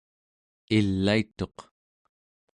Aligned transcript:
ilaituq 0.77 1.57